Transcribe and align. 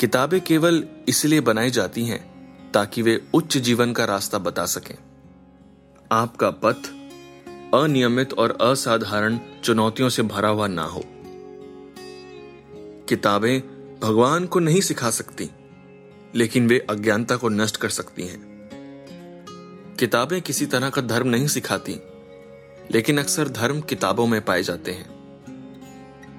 किताबें 0.00 0.40
केवल 0.40 0.84
इसलिए 1.08 1.40
बनाई 1.40 1.70
जाती 1.70 2.04
हैं 2.04 2.36
ताकि 2.72 3.02
वे 3.02 3.26
उच्च 3.34 3.56
जीवन 3.56 3.92
का 3.92 4.04
रास्ता 4.04 4.38
बता 4.38 4.66
सकें। 4.66 4.94
आपका 6.12 6.50
पथ 6.50 6.88
अनियमित 7.74 8.32
और 8.32 8.58
असाधारण 8.60 9.38
चुनौतियों 9.64 10.08
से 10.08 10.22
भरा 10.22 10.48
हुआ 10.48 10.66
ना 10.66 10.84
हो। 10.84 11.04
किताबें 13.08 13.60
भगवान 14.00 14.46
को 14.46 14.58
नहीं 14.58 14.80
सिखा 14.80 15.10
सकती, 15.10 15.50
लेकिन 16.34 16.68
वे 16.68 16.86
अज्ञानता 16.90 17.36
को 17.36 17.48
नष्ट 17.48 17.76
कर 17.76 17.88
सकती 17.88 18.26
हैं। 18.26 18.40
किताबें 19.98 20.42
किसी 20.42 20.66
तरह 20.66 20.90
का 20.90 21.02
धर्म 21.02 21.28
नहीं 21.28 21.46
सिखाती, 21.46 22.00
लेकिन 22.90 23.18
अक्सर 23.18 23.48
धर्म 23.48 23.80
किताबों 23.80 24.26
में 24.26 24.44
पाए 24.44 24.62
जाते 24.62 24.92
हैं। 24.92 25.06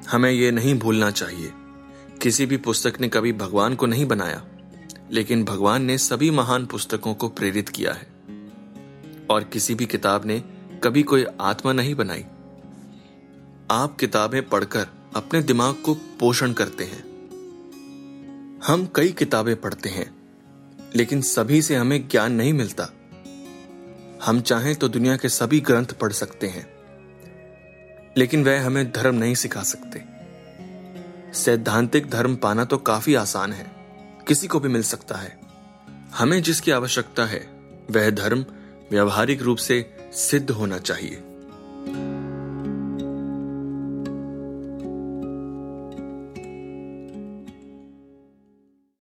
हमें 0.08 0.32
यह 0.32 0.52
नहीं 0.52 0.80
भूलना 0.80 1.12
चाहिए। 1.12 1.52
किसी 2.22 2.46
भी 2.46 2.58
पुस्तक 2.58 3.00
ने 3.02 3.10
कभी 3.10 3.34
भगवान 3.34 3.76
को 3.76 3.86
नहीं 3.86 4.06
बनाया, 4.06 4.44
लेकिन 5.12 5.44
भगवान 5.44 5.84
ने 5.84 5.98
सभी 5.98 6.32
महान 6.32 6.66
पुस्तकों 6.66 7.14
को 7.14 7.28
प्रेरित 7.30 7.70
किया 7.70 7.94
है। 7.94 8.08
और 9.30 9.44
किसी 9.44 9.76
भी 9.76 9.86
किताब 9.86 10.26
ने 10.26 10.44
कभी 10.84 11.04
कोई 11.04 11.26
आत्मा 11.42 11.74
नहीं 11.74 11.96
बनाई। 11.96 12.26
आप 13.72 13.98
किताबें 14.00 14.50
पढ़कर 14.50 14.88
अपने 15.16 15.42
दिमाग 15.42 15.76
को 15.76 15.94
पोषण 15.94 16.54
करते 16.54 16.84
हैं। 16.84 17.06
हम 18.68 18.88
कई 18.96 19.12
किताबें 19.12 19.56
पढ़ते 19.56 19.90
हैं, 19.90 20.16
लेकिन 20.96 21.22
सभी 21.22 21.62
से 21.62 21.76
हमें 21.76 22.08
ज्ञान 22.08 22.32
नहीं 22.32 22.54
मिलता। 22.54 22.90
हम 24.24 24.42
चाहें 24.42 24.76
तो 24.76 24.88
दुनिया 24.88 25.18
के 25.18 25.30
सभी 25.30 25.60
ग्रंथ 25.60 25.86
पढ़ 25.86 26.12
सकते 26.12 26.48
हैं, 26.48 26.68
लेकिन 28.18 28.46
वह 28.46 28.66
हमें 28.66 28.92
धर्म 28.92 29.16
नहीं 29.16 29.36
सिखा 29.36 29.64
सकते। 29.64 30.17
सैद्धांतिक 31.34 32.10
धर्म 32.10 32.36
पाना 32.36 32.66
तो 32.66 32.78
काफ़ी 32.78 33.16
आसान 33.16 33.54
है। 33.54 33.72
किसी 34.28 34.48
को 34.48 34.60
भी 34.60 34.70
मिल 34.70 34.84
सकता 34.84 35.16
है। 35.16 35.40
हमें 36.16 36.44
जिसकी 36.44 36.72
आवश्यकता 36.72 37.26
है, 37.26 37.40
वह 37.92 38.10
धर्म 38.10 38.46
व्यवहारिक 38.92 39.42
रूप 39.42 39.58
से 39.58 39.98
सिद्ध 40.14 40.52
होना 40.52 40.78
चाहिए। 40.78 41.24